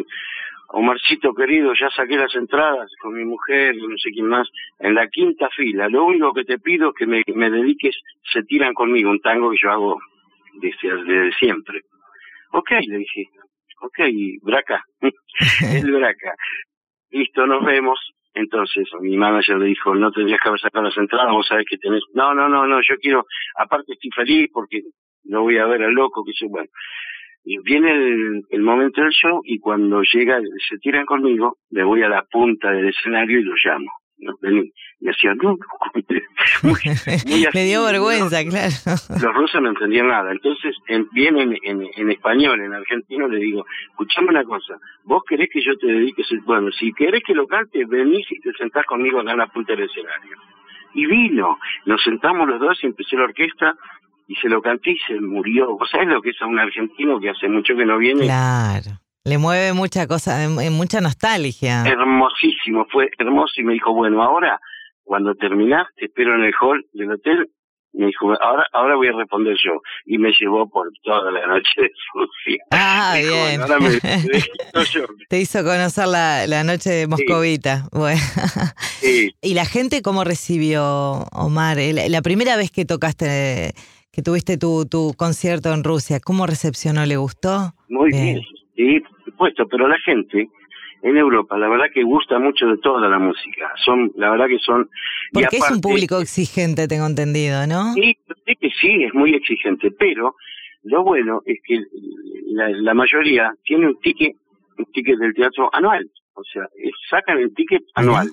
Omarcito 0.76 1.32
querido, 1.34 1.72
ya 1.72 1.88
saqué 1.90 2.16
las 2.16 2.34
entradas 2.34 2.90
con 3.00 3.14
mi 3.14 3.24
mujer 3.24 3.76
no 3.76 3.96
sé 3.96 4.10
quién 4.10 4.26
más, 4.26 4.48
en 4.80 4.94
la 4.96 5.06
quinta 5.06 5.48
fila. 5.50 5.88
Lo 5.88 6.04
único 6.04 6.32
que 6.32 6.44
te 6.44 6.58
pido 6.58 6.90
es 6.90 6.96
que 6.96 7.06
me, 7.06 7.50
dediques 7.50 7.96
Se 8.32 8.42
tiran 8.42 8.74
conmigo, 8.74 9.08
un 9.08 9.20
tango 9.20 9.50
que 9.52 9.58
yo 9.62 9.70
hago 9.70 10.00
desde, 10.54 11.04
desde 11.04 11.32
siempre. 11.36 11.82
Ok, 12.50 12.70
le 12.88 12.98
dije, 12.98 13.28
ok, 13.82 13.98
Braca, 14.42 14.82
el 15.74 15.92
Braca. 15.92 16.34
Listo, 17.10 17.46
nos 17.46 17.64
vemos. 17.64 17.98
Entonces 18.34 18.88
mi 19.00 19.16
manager 19.16 19.58
le 19.58 19.66
dijo, 19.66 19.94
no 19.94 20.10
tendrías 20.10 20.40
que 20.40 20.48
haber 20.48 20.60
sacado 20.60 20.86
las 20.86 20.96
entradas, 20.96 21.30
vos 21.30 21.46
sabés 21.46 21.66
que 21.70 21.78
tenés... 21.78 22.02
No, 22.14 22.34
no, 22.34 22.48
no, 22.48 22.66
no, 22.66 22.80
yo 22.80 22.96
quiero, 23.00 23.26
aparte 23.56 23.92
estoy 23.92 24.10
feliz 24.10 24.50
porque 24.52 24.82
no 25.22 25.42
voy 25.42 25.58
a 25.58 25.66
ver 25.66 25.84
al 25.84 25.92
loco, 25.92 26.24
que 26.24 26.32
yo, 26.34 26.48
bueno. 26.48 26.68
Y 27.44 27.58
viene 27.58 27.90
el, 28.50 28.62
momento 28.62 29.02
del 29.02 29.10
show 29.10 29.42
y 29.44 29.58
cuando 29.58 30.02
llega, 30.02 30.40
se 30.68 30.78
tiran 30.78 31.04
conmigo, 31.04 31.58
le 31.70 31.84
voy 31.84 32.02
a 32.02 32.08
la 32.08 32.22
punta 32.22 32.70
del 32.70 32.88
escenario 32.88 33.38
y 33.38 33.44
lo 33.44 33.54
llamo. 33.62 33.90
¿no? 34.18 34.32
Me 35.00 35.10
hacía, 35.10 35.34
no, 35.34 35.58
Me 37.52 37.64
dio 37.64 37.84
vergüenza, 37.84 38.42
claro. 38.44 38.72
Los 39.22 39.34
rusos 39.34 39.60
no 39.60 39.68
entendían 39.68 40.08
nada. 40.08 40.32
Entonces, 40.32 40.74
en, 40.88 41.06
viene 41.12 41.58
en, 41.62 42.10
español, 42.10 42.60
en 42.62 42.72
argentino, 42.72 43.28
le 43.28 43.40
digo, 43.40 43.66
escuchame 43.90 44.28
una 44.28 44.44
cosa, 44.44 44.78
vos 45.04 45.22
querés 45.28 45.50
que 45.52 45.60
yo 45.60 45.76
te 45.76 45.88
dedique, 45.88 46.22
bueno, 46.46 46.70
si 46.72 46.94
querés 46.94 47.22
que 47.26 47.34
lo 47.34 47.46
cante, 47.46 47.84
venís 47.84 48.26
y 48.30 48.40
te 48.40 48.52
sentás 48.54 48.86
conmigo 48.86 49.20
acá 49.20 49.32
en 49.32 49.38
la 49.38 49.48
punta 49.48 49.74
del 49.74 49.84
escenario. 49.84 50.38
Y 50.94 51.06
vino, 51.06 51.58
nos 51.84 52.02
sentamos 52.02 52.48
los 52.48 52.60
dos 52.60 52.82
y 52.82 52.86
empecé 52.86 53.16
la 53.16 53.24
orquesta 53.24 53.76
y 54.26 54.34
se 54.36 54.48
lo 54.48 54.62
canté 54.62 54.92
y 54.92 54.98
se 55.06 55.20
murió. 55.20 55.76
¿Vos 55.76 55.88
sabés 55.90 56.08
lo 56.08 56.22
que 56.22 56.30
es 56.30 56.40
a 56.40 56.46
un 56.46 56.58
argentino 56.58 57.20
que 57.20 57.30
hace 57.30 57.48
mucho 57.48 57.76
que 57.76 57.84
no 57.84 57.98
viene? 57.98 58.24
Claro. 58.24 59.00
Le 59.24 59.38
mueve 59.38 59.72
mucha 59.72 60.06
cosa, 60.06 60.46
mucha 60.70 61.00
nostalgia. 61.00 61.84
Hermosísimo, 61.86 62.86
fue 62.90 63.10
hermoso 63.18 63.54
y 63.56 63.64
me 63.64 63.72
dijo, 63.72 63.94
bueno, 63.94 64.22
ahora 64.22 64.60
cuando 65.02 65.34
terminás 65.34 65.86
te 65.96 66.06
espero 66.06 66.34
en 66.34 66.44
el 66.44 66.52
hall 66.60 66.84
del 66.92 67.12
hotel 67.12 67.50
me 67.94 68.06
dijo, 68.06 68.32
ahora, 68.42 68.66
ahora 68.72 68.96
voy 68.96 69.08
a 69.08 69.12
responder 69.12 69.54
yo. 69.64 69.80
Y 70.04 70.18
me 70.18 70.32
llevó 70.38 70.68
por 70.68 70.88
toda 71.02 71.30
la 71.30 71.46
noche 71.46 71.70
de 71.76 71.90
Rusia. 72.12 72.64
Ah, 72.70 73.14
bien. 73.16 74.42
Te 75.28 75.40
hizo 75.40 75.62
conocer 75.62 76.08
la, 76.08 76.46
la 76.46 76.64
noche 76.64 76.90
de 76.90 77.06
Moscovita. 77.06 77.88
Bueno. 77.92 78.20
Sí. 78.98 79.34
¿Y 79.42 79.54
la 79.54 79.64
gente 79.64 80.02
cómo 80.02 80.24
recibió, 80.24 81.24
Omar? 81.32 81.76
La 82.08 82.22
primera 82.22 82.56
vez 82.56 82.70
que 82.70 82.84
tocaste 82.84 83.74
que 84.14 84.22
tuviste 84.22 84.56
tu, 84.56 84.86
tu 84.86 85.12
concierto 85.16 85.72
en 85.72 85.82
Rusia, 85.82 86.20
¿cómo 86.20 86.46
recepcionó? 86.46 87.04
¿Le 87.04 87.16
gustó? 87.16 87.74
Muy 87.88 88.10
bien. 88.10 88.40
sí, 88.76 89.00
por 89.00 89.24
supuesto, 89.24 89.66
pero 89.68 89.88
la 89.88 89.98
gente 90.04 90.48
en 91.02 91.16
Europa, 91.16 91.58
la 91.58 91.68
verdad 91.68 91.86
que 91.92 92.02
gusta 92.02 92.38
mucho 92.38 92.66
de 92.66 92.78
toda 92.78 93.08
la 93.08 93.18
música. 93.18 93.72
Son, 93.84 94.12
la 94.16 94.30
verdad 94.30 94.46
que 94.46 94.58
son. 94.58 94.88
Porque 95.32 95.56
es 95.56 95.70
un 95.70 95.80
público 95.80 96.18
exigente, 96.18 96.88
tengo 96.88 97.06
entendido, 97.06 97.66
¿no? 97.66 97.92
Sí, 97.94 98.16
sí 98.46 98.56
que 98.58 98.70
sí, 98.80 99.04
es 99.04 99.12
muy 99.12 99.34
exigente, 99.34 99.90
pero 99.90 100.36
lo 100.84 101.02
bueno 101.02 101.42
es 101.44 101.58
que 101.64 101.80
la, 102.46 102.68
la 102.70 102.94
mayoría 102.94 103.52
tiene 103.64 103.88
un 103.88 104.00
ticket, 104.00 104.36
un 104.78 104.86
ticket 104.92 105.18
del 105.18 105.34
teatro 105.34 105.68
anual. 105.72 106.08
O 106.34 106.44
sea, 106.44 106.68
sacan 107.10 107.38
el 107.38 107.52
ticket 107.52 107.82
anual. 107.94 108.28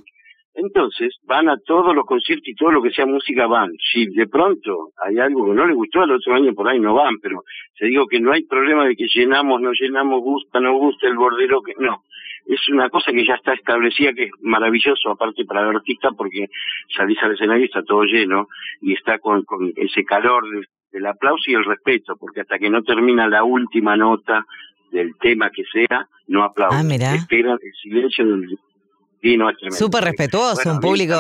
Entonces 0.54 1.16
van 1.24 1.48
a 1.48 1.58
todos 1.66 1.96
los 1.96 2.06
conciertos 2.06 2.48
y 2.48 2.56
todo 2.56 2.72
lo 2.72 2.82
que 2.82 2.92
sea 2.92 3.06
música 3.06 3.48
van. 3.48 3.72
Si 3.92 4.08
de 4.08 4.28
pronto 4.28 4.90
hay 5.04 5.18
algo 5.20 5.46
que 5.46 5.54
no 5.54 5.66
les 5.66 5.76
gustó, 5.76 6.02
al 6.02 6.12
otro 6.12 6.34
año 6.34 6.54
por 6.54 6.68
ahí 6.68 6.80
no 6.80 6.94
van, 6.94 7.20
pero 7.22 7.44
te 7.78 7.86
digo 7.86 8.06
que 8.08 8.20
no 8.20 8.34
hay 8.34 8.44
problema 8.44 8.86
de 8.86 8.96
que 8.96 9.08
llenamos, 9.14 9.62
no 9.62 9.72
llenamos, 9.72 10.22
gusta, 10.22 10.60
no 10.60 10.74
gusta 10.74 11.08
el 11.08 11.16
bordero, 11.16 11.62
que 11.62 11.74
no. 11.80 12.04
Es 12.46 12.68
una 12.70 12.90
cosa 12.90 13.12
que 13.12 13.26
ya 13.26 13.36
está 13.36 13.54
establecida, 13.54 14.14
que 14.14 14.24
es 14.24 14.32
maravilloso, 14.42 15.12
aparte 15.12 15.46
para 15.46 15.62
el 15.62 15.76
artista, 15.76 16.10
porque 16.12 16.48
salís 16.96 17.22
al 17.22 17.34
escenario 17.34 17.64
y 17.64 17.68
está 17.68 17.84
todo 17.84 18.04
lleno 18.04 18.48
y 18.82 18.94
está 18.94 19.20
con, 19.20 19.44
con 19.44 19.72
ese 19.76 20.04
calor 20.04 20.44
del, 20.92 21.06
aplauso 21.06 21.50
y 21.50 21.54
el 21.54 21.64
respeto, 21.64 22.18
porque 22.20 22.42
hasta 22.42 22.60
que 22.60 22.70
no 22.70 22.82
termina 22.84 23.28
la 23.30 23.44
última 23.44 23.96
nota 23.96 24.44
del 24.92 25.16
tema 25.18 25.50
que 25.50 25.64
sea, 25.72 26.08
no 26.28 26.44
aplauden. 26.44 27.02
Ah, 27.02 27.16
Esperan 27.16 27.58
el 27.62 27.74
silencio 27.82 28.26
del, 28.26 28.58
Sí, 29.22 29.38
no, 29.38 29.50
es 29.50 29.58
Súper 29.78 30.04
respetuoso, 30.04 30.72
un 30.72 30.80
público... 30.80 31.16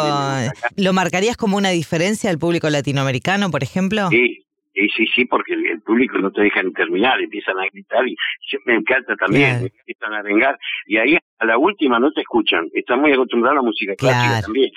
¿Lo 0.75 0.93
marcarías 0.93 1.37
como 1.37 1.57
una 1.57 1.69
diferencia 1.69 2.29
al 2.29 2.39
público 2.39 2.69
latinoamericano, 2.69 3.51
por 3.51 3.61
ejemplo? 3.61 4.09
Sí, 4.09 4.43
sí, 4.73 4.89
sí, 4.95 5.05
sí 5.15 5.25
porque 5.25 5.53
el, 5.53 5.81
público 5.81 6.17
no 6.17 6.31
te 6.31 6.41
deja 6.41 6.63
ni 6.63 6.73
terminar, 6.73 7.21
empiezan 7.21 7.59
a 7.59 7.65
gritar 7.71 8.07
y 8.07 8.15
me 8.65 8.75
encanta 8.75 9.15
también, 9.15 9.71
empiezan 9.77 10.13
a 10.13 10.21
vengar 10.23 10.57
y 10.87 10.97
ahí 10.97 11.17
a 11.39 11.45
la 11.45 11.57
última 11.57 11.99
no 11.99 12.11
te 12.11 12.21
escuchan, 12.21 12.69
están 12.73 13.01
muy 13.01 13.11
acostumbrados 13.13 13.57
a 13.57 13.61
la 13.61 13.67
música 13.67 13.95
clásica 13.95 14.41
también. 14.41 14.71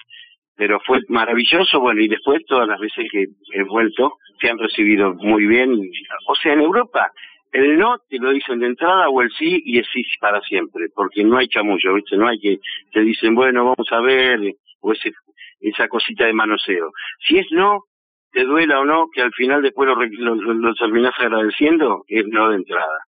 Pero 0.57 0.79
fue 0.87 1.01
maravilloso, 1.09 1.81
bueno, 1.81 2.01
y 2.01 2.07
después 2.07 2.45
todas 2.47 2.69
las 2.69 2.79
veces 2.79 3.07
que 3.11 3.27
he 3.53 3.63
vuelto 3.65 4.19
se 4.41 4.49
han 4.49 4.59
recibido 4.59 5.13
muy 5.15 5.47
bien. 5.47 5.73
O 6.29 6.35
sea, 6.37 6.53
en 6.53 6.61
Europa 6.61 7.11
el 7.55 7.79
no 7.79 7.99
te 8.09 8.19
lo 8.19 8.33
dicen 8.33 8.59
de 8.59 8.67
entrada 8.67 9.09
o 9.09 9.23
el 9.23 9.31
sí 9.31 9.63
y 9.65 9.79
es 9.79 9.87
sí 9.93 10.03
para 10.21 10.41
siempre, 10.41 10.87
porque 10.93 11.23
no 11.23 11.39
hay 11.39 11.47
chamullo, 11.47 11.95
¿viste? 11.95 12.17
No 12.17 12.27
hay 12.27 12.39
que 12.41 12.59
te 12.93 13.01
dicen, 13.01 13.35
bueno, 13.35 13.65
vamos 13.65 13.87
a 13.93 14.01
ver, 14.01 14.41
o 14.81 14.93
ese, 14.93 15.13
esa 15.61 15.87
cosita 15.87 16.27
de 16.27 16.33
manoseo. 16.33 16.91
Si 17.27 17.39
es 17.39 17.47
no, 17.53 17.85
te 18.33 18.43
duela 18.43 18.81
o 18.81 18.85
no, 18.85 19.07
que 19.15 19.23
al 19.23 19.33
final 19.33 19.63
después 19.63 19.89
lo, 19.89 20.35
lo, 20.35 20.75
terminás 20.75 21.15
agradeciendo, 21.17 22.05
es 22.09 22.25
no 22.27 22.51
de 22.51 22.57
entrada. 22.57 22.99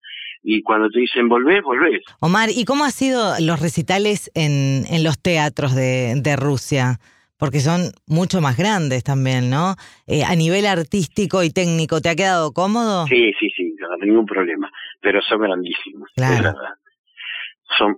Y 0.44 0.62
cuando 0.62 0.88
te 0.90 1.00
dicen 1.00 1.28
volvés, 1.28 1.62
volvés. 1.62 2.02
Omar, 2.20 2.48
¿y 2.54 2.64
cómo 2.64 2.84
han 2.84 2.92
sido 2.92 3.34
los 3.40 3.58
recitales 3.58 4.30
en, 4.34 4.84
en 4.88 5.02
los 5.02 5.20
teatros 5.20 5.74
de, 5.74 6.14
de 6.22 6.36
Rusia? 6.36 7.00
Porque 7.38 7.60
son 7.60 7.92
mucho 8.06 8.40
más 8.40 8.56
grandes 8.56 9.04
también, 9.04 9.50
¿no? 9.50 9.76
Eh, 10.06 10.24
a 10.24 10.34
nivel 10.34 10.66
artístico 10.66 11.42
y 11.42 11.50
técnico, 11.50 12.00
¿te 12.00 12.08
ha 12.08 12.16
quedado 12.16 12.52
cómodo? 12.52 13.06
Sí, 13.06 13.32
sí, 13.38 13.50
sí 13.56 13.66
no 13.98 14.06
ningún 14.06 14.26
problema, 14.26 14.70
pero 15.00 15.20
son 15.22 15.40
grandísimos, 15.40 16.10
claro. 16.14 16.54
Son 17.78 17.96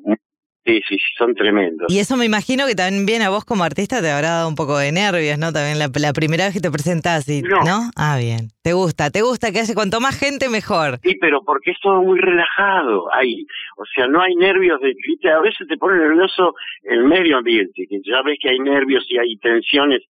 Sí, 0.68 0.82
sí, 0.86 0.98
son 1.16 1.34
tremendos. 1.34 1.86
Y 1.88 1.98
eso 1.98 2.18
me 2.18 2.26
imagino 2.26 2.66
que 2.66 2.74
también 2.74 3.22
a 3.22 3.30
vos 3.30 3.46
como 3.46 3.64
artista 3.64 4.02
te 4.02 4.10
habrá 4.10 4.44
dado 4.44 4.48
un 4.50 4.54
poco 4.54 4.76
de 4.76 4.92
nervios, 4.92 5.38
¿no? 5.38 5.50
También 5.50 5.78
la, 5.78 5.88
primera 6.12 6.44
vez 6.44 6.52
que 6.52 6.60
te 6.60 6.70
presentás, 6.70 7.26
y, 7.26 7.40
no. 7.40 7.88
Ah, 7.96 8.18
bien. 8.20 8.52
Te 8.62 8.74
gusta, 8.74 9.08
te 9.08 9.22
gusta 9.22 9.50
que 9.50 9.60
hace 9.60 9.74
cuanto 9.74 9.98
más 9.98 10.20
gente 10.20 10.50
mejor. 10.50 10.98
Sí, 11.02 11.16
pero 11.18 11.40
porque 11.42 11.70
es 11.70 11.78
todo 11.80 12.02
muy 12.02 12.20
relajado. 12.20 13.08
Hay, 13.14 13.46
o 13.78 13.84
sea, 13.94 14.08
no 14.08 14.20
hay 14.20 14.34
nervios 14.34 14.78
de, 14.82 14.92
a 15.30 15.40
veces 15.40 15.66
te 15.66 15.78
pone 15.78 15.96
nervioso 15.96 16.52
el 16.82 17.02
medio 17.04 17.38
ambiente, 17.38 17.86
que 17.88 18.00
ya 18.04 18.20
ves 18.22 18.36
que 18.38 18.50
hay 18.50 18.58
nervios 18.58 19.06
y 19.08 19.16
hay 19.16 19.38
tensiones 19.38 20.02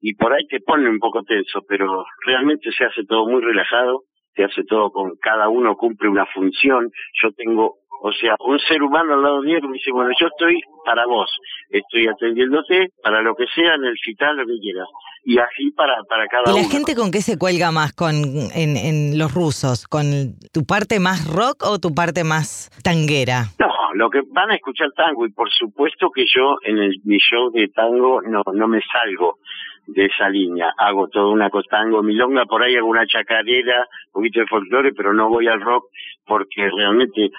y 0.00 0.14
por 0.14 0.32
ahí 0.32 0.46
te 0.46 0.60
pone 0.60 0.88
un 0.88 0.98
poco 0.98 1.22
tenso, 1.24 1.60
pero 1.68 2.06
realmente 2.24 2.72
se 2.72 2.84
hace 2.84 3.04
todo 3.04 3.26
muy 3.26 3.42
relajado 3.42 4.04
se 4.36 4.44
hace 4.44 4.62
todo 4.64 4.90
con 4.92 5.16
cada 5.20 5.48
uno 5.48 5.76
cumple 5.76 6.08
una 6.08 6.24
función. 6.26 6.90
Yo 7.20 7.32
tengo 7.32 7.78
o 8.02 8.12
sea, 8.12 8.34
un 8.40 8.58
ser 8.60 8.82
humano 8.82 9.14
al 9.14 9.22
lado 9.22 9.42
mío 9.42 9.58
que 9.60 9.68
me 9.68 9.74
dice, 9.74 9.90
bueno, 9.92 10.10
yo 10.18 10.26
estoy 10.28 10.60
para 10.84 11.06
vos, 11.06 11.30
estoy 11.68 12.08
atendiéndote 12.08 12.92
para 13.02 13.20
lo 13.20 13.34
que 13.34 13.44
sea, 13.54 13.74
en 13.74 13.84
el 13.84 13.96
citar, 14.02 14.34
lo 14.34 14.46
que 14.46 14.58
quieras. 14.58 14.88
Y 15.22 15.38
así 15.38 15.70
para, 15.72 16.02
para 16.08 16.26
cada 16.28 16.44
uno. 16.50 16.56
¿Y 16.58 16.62
la 16.62 16.70
gente 16.70 16.94
con 16.94 17.10
qué 17.10 17.20
se 17.20 17.38
cuelga 17.38 17.70
más 17.72 17.92
con 17.92 18.14
en, 18.54 18.76
en 18.76 19.18
los 19.18 19.34
rusos? 19.34 19.86
¿Con 19.86 20.34
tu 20.50 20.64
parte 20.64 20.98
más 20.98 21.26
rock 21.26 21.62
o 21.66 21.78
tu 21.78 21.94
parte 21.94 22.24
más 22.24 22.70
tanguera? 22.82 23.44
No, 23.58 23.68
lo 23.94 24.08
que 24.08 24.22
van 24.32 24.50
a 24.50 24.54
escuchar 24.54 24.88
tango 24.96 25.26
y 25.26 25.32
por 25.32 25.50
supuesto 25.50 26.10
que 26.10 26.24
yo 26.24 26.56
en 26.62 26.78
el, 26.78 27.00
mi 27.04 27.18
show 27.18 27.50
de 27.50 27.68
tango 27.68 28.22
no, 28.22 28.42
no 28.54 28.66
me 28.66 28.80
salgo 28.80 29.38
de 29.86 30.06
esa 30.06 30.28
línea. 30.28 30.72
Hago 30.78 31.08
toda 31.08 31.28
una 31.32 31.50
costango 31.50 32.02
milonga, 32.02 32.44
por 32.46 32.62
ahí 32.62 32.76
hago 32.76 32.88
una 32.88 33.06
chacarera, 33.06 33.80
un 34.06 34.12
poquito 34.12 34.40
de 34.40 34.46
folclore, 34.46 34.92
pero 34.94 35.12
no 35.12 35.28
voy 35.28 35.48
al 35.48 35.60
rock 35.60 35.84
porque 36.26 36.68
realmente 36.76 37.30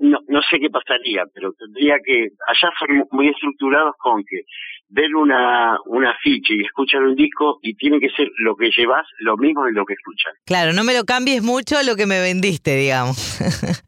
no, 0.00 0.18
no 0.28 0.42
sé 0.42 0.58
qué 0.60 0.70
pasaría, 0.70 1.24
pero 1.34 1.52
tendría 1.52 1.96
que, 2.04 2.28
allá 2.46 2.72
son 2.78 3.04
muy 3.10 3.28
estructurados 3.28 3.94
con 3.98 4.22
que 4.24 4.42
ver 4.88 5.14
una, 5.14 5.78
una 5.86 6.14
ficha 6.22 6.54
y 6.54 6.62
escuchar 6.62 7.02
un 7.02 7.16
disco 7.16 7.58
y 7.62 7.74
tiene 7.74 7.98
que 7.98 8.10
ser 8.10 8.28
lo 8.38 8.54
que 8.56 8.70
llevas, 8.76 9.06
lo 9.18 9.36
mismo 9.36 9.64
de 9.64 9.72
lo 9.72 9.84
que 9.84 9.94
escuchan. 9.94 10.32
Claro, 10.44 10.72
no 10.72 10.84
me 10.84 10.94
lo 10.94 11.04
cambies 11.04 11.42
mucho 11.42 11.76
lo 11.84 11.96
que 11.96 12.06
me 12.06 12.20
vendiste, 12.20 12.76
digamos. 12.76 13.40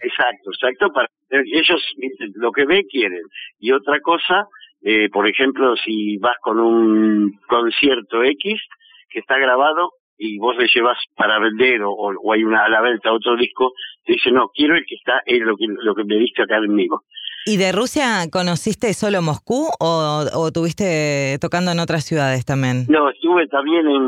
exacto, 0.00 0.50
exacto, 0.52 0.92
para 0.92 1.08
ellos 1.30 1.82
lo 2.34 2.52
que 2.52 2.64
ve 2.66 2.84
quieren. 2.88 3.22
Y 3.58 3.72
otra 3.72 4.00
cosa, 4.00 4.46
eh, 4.82 5.08
por 5.10 5.28
ejemplo, 5.28 5.76
si 5.76 6.16
vas 6.18 6.36
con 6.40 6.58
un 6.58 7.32
concierto 7.48 8.22
X 8.22 8.60
que 9.10 9.20
está 9.20 9.38
grabado 9.38 9.90
y 10.18 10.38
vos 10.38 10.56
le 10.58 10.66
llevas 10.66 10.98
para 11.14 11.38
vender 11.38 11.82
o, 11.82 11.92
o 11.92 12.32
hay 12.32 12.42
una 12.44 12.64
a 12.64 12.68
la 12.68 12.80
venta 12.80 13.12
otro 13.12 13.36
disco, 13.36 13.72
te 14.04 14.14
dice, 14.14 14.30
no, 14.32 14.50
quiero 14.52 14.74
el 14.74 14.84
que 14.84 14.96
está, 14.96 15.22
es 15.24 15.40
lo 15.40 15.56
que, 15.56 15.66
lo 15.68 15.94
que 15.94 16.04
me 16.04 16.16
diste 16.16 16.42
acá 16.42 16.58
conmigo. 16.58 17.04
¿Y 17.46 17.56
de 17.56 17.72
Rusia 17.72 18.26
conociste 18.30 18.92
solo 18.92 19.22
Moscú 19.22 19.68
o, 19.80 20.24
o 20.34 20.52
tuviste 20.52 21.38
tocando 21.40 21.70
en 21.70 21.78
otras 21.78 22.04
ciudades 22.04 22.44
también? 22.44 22.84
No, 22.88 23.10
estuve 23.10 23.46
también 23.46 23.86
en... 23.88 24.02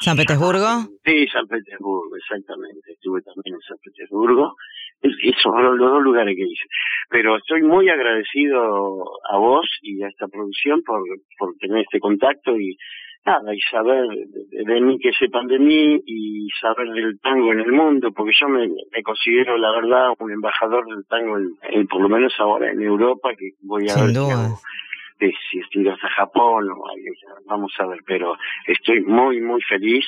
¿San 0.00 0.16
Petersburgo? 0.16 0.66
Sí, 1.04 1.26
San 1.28 1.46
Petersburgo, 1.46 2.16
exactamente. 2.16 2.92
Estuve 2.92 3.22
también 3.22 3.54
en 3.54 3.60
San 3.62 3.78
Petersburgo. 3.82 4.54
Esos 5.00 5.42
son 5.42 5.78
los 5.78 5.90
dos 5.90 6.02
lugares 6.02 6.36
que 6.36 6.42
hice. 6.42 6.64
Pero 7.08 7.36
estoy 7.36 7.62
muy 7.62 7.88
agradecido 7.88 9.04
a 9.30 9.38
vos 9.38 9.66
y 9.82 10.02
a 10.02 10.08
esta 10.08 10.26
producción 10.28 10.82
por, 10.82 11.02
por 11.38 11.54
tener 11.58 11.82
este 11.82 12.00
contacto 12.00 12.58
y 12.58 12.76
nada, 13.26 13.54
y 13.54 13.60
saber 13.70 14.06
de, 14.50 14.80
mí 14.80 14.98
que 14.98 15.12
sepan 15.12 15.46
de 15.48 15.58
mí 15.58 16.00
y 16.06 16.48
saber 16.60 16.88
del 16.90 17.18
tango 17.20 17.52
en 17.52 17.60
el 17.60 17.72
mundo, 17.72 18.12
porque 18.12 18.32
yo 18.38 18.48
me, 18.48 18.68
considero, 19.02 19.58
la 19.58 19.72
verdad, 19.72 20.10
un 20.18 20.32
embajador 20.32 20.86
del 20.86 21.04
tango, 21.06 21.36
en, 21.38 21.86
por 21.88 22.00
lo 22.00 22.08
menos 22.08 22.32
ahora 22.38 22.70
en 22.70 22.80
Europa, 22.80 23.30
que 23.36 23.50
voy 23.62 23.86
a 23.86 23.94
Sin 23.94 24.06
ver 24.06 24.14
duda. 24.14 24.56
si, 25.18 25.32
si 25.50 25.58
estoy 25.58 25.88
hasta 25.88 26.08
Japón, 26.10 26.70
o, 26.70 26.84
vamos 27.46 27.72
a 27.78 27.86
ver, 27.86 28.00
pero 28.06 28.36
estoy 28.66 29.02
muy, 29.02 29.40
muy 29.40 29.60
feliz 29.62 30.04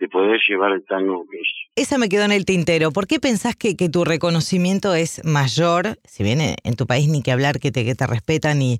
de 0.00 0.08
poder 0.08 0.40
llevar 0.48 0.72
el 0.72 0.84
tango 0.84 1.24
que 1.30 1.38
es. 1.38 1.48
Esa 1.76 1.98
me 1.98 2.08
quedó 2.08 2.24
en 2.24 2.32
el 2.32 2.44
tintero. 2.44 2.92
¿Por 2.92 3.06
qué 3.06 3.18
pensás 3.18 3.56
que, 3.56 3.76
que 3.76 3.88
tu 3.88 4.04
reconocimiento 4.04 4.94
es 4.94 5.24
mayor? 5.24 5.98
Si 6.04 6.22
bien 6.22 6.38
en 6.40 6.76
tu 6.76 6.86
país 6.86 7.08
ni 7.08 7.22
que 7.22 7.32
hablar 7.32 7.58
que 7.58 7.72
te, 7.72 7.84
que 7.84 7.94
te 7.94 8.06
respetan 8.06 8.62
y, 8.62 8.78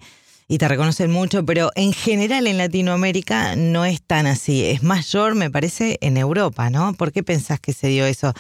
y 0.49 0.57
te 0.57 0.67
reconocen 0.67 1.11
mucho, 1.11 1.45
pero 1.45 1.71
en 1.75 1.93
general 1.93 2.47
en 2.47 2.57
Latinoamérica 2.57 3.55
no 3.55 3.85
es 3.85 4.01
tan 4.01 4.27
así. 4.27 4.65
Es 4.65 4.83
mayor, 4.83 5.35
me 5.35 5.51
parece, 5.51 5.99
en 6.01 6.17
Europa, 6.17 6.71
¿no? 6.71 6.95
¿Por 6.95 7.13
qué 7.13 7.23
pensás 7.23 7.61
que 7.61 7.75
se 7.75 7.89
dio 7.89 8.07
eso? 8.07 8.33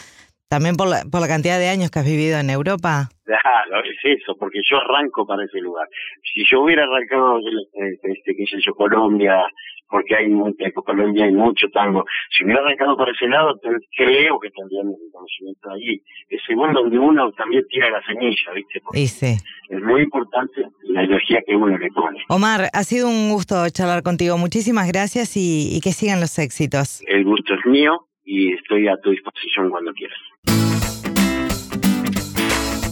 ¿También 0.48 0.76
por 0.76 0.88
la, 0.88 1.04
por 1.10 1.20
la 1.20 1.28
cantidad 1.28 1.58
de 1.58 1.68
años 1.68 1.90
que 1.90 1.98
has 1.98 2.06
vivido 2.06 2.38
en 2.38 2.48
Europa? 2.48 3.10
Claro, 3.24 3.84
es 3.84 3.98
eso, 4.02 4.34
porque 4.38 4.60
yo 4.64 4.78
arranco 4.78 5.26
para 5.26 5.44
ese 5.44 5.60
lugar. 5.60 5.86
Si 6.32 6.42
yo 6.50 6.62
hubiera 6.62 6.84
arrancado, 6.84 7.38
este, 7.38 8.34
qué 8.34 8.46
sé 8.46 8.56
yo, 8.64 8.72
Colombia, 8.74 9.44
porque 9.90 10.16
hay 10.16 10.24
en 10.24 10.72
Colombia 10.72 11.26
hay 11.26 11.32
mucho 11.32 11.68
tango. 11.68 12.02
Si 12.30 12.44
hubiera 12.44 12.62
arrancado 12.62 12.96
por 12.96 13.10
ese 13.10 13.28
lado, 13.28 13.60
creo 13.94 14.40
que 14.40 14.50
tendría 14.50 14.84
mi 14.84 14.94
conocimiento 15.12 15.70
ahí. 15.70 16.00
Es 16.30 16.40
segundo 16.46 16.80
donde 16.80 16.98
uno 16.98 17.30
también 17.32 17.64
tira 17.68 17.90
la 17.90 18.02
semilla, 18.06 18.52
¿viste? 18.54 18.80
Sí. 19.08 19.36
Es 19.68 19.82
muy 19.82 20.00
importante 20.00 20.62
la 20.84 21.04
energía 21.04 21.42
que 21.46 21.56
uno 21.56 21.76
le 21.76 21.90
pone. 21.90 22.24
Omar, 22.30 22.70
ha 22.72 22.84
sido 22.84 23.06
un 23.08 23.30
gusto 23.30 23.68
charlar 23.68 24.02
contigo. 24.02 24.38
Muchísimas 24.38 24.88
gracias 24.88 25.36
y, 25.36 25.76
y 25.76 25.80
que 25.82 25.92
sigan 25.92 26.20
los 26.20 26.38
éxitos. 26.38 27.02
El 27.06 27.24
gusto 27.24 27.52
es 27.52 27.66
mío 27.66 28.08
y 28.28 28.52
estoy 28.52 28.86
a 28.88 28.96
tu 28.98 29.10
disposición 29.10 29.70
cuando 29.70 29.92
quieras. 29.94 30.18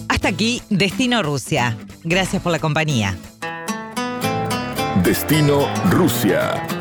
Hasta 0.08 0.28
aquí, 0.28 0.62
Destino 0.70 1.22
Rusia. 1.22 1.76
Gracias 2.04 2.42
por 2.42 2.52
la 2.52 2.58
compañía. 2.58 3.14
Destino 5.04 5.68
Rusia. 5.90 6.75